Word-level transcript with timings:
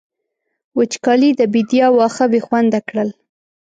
وچکالۍ 0.77 1.31
د 1.39 1.41
بېديا 1.53 1.87
واښه 1.91 2.25
بې 2.31 2.39
خونده 2.45 2.79
کړل. 2.89 3.09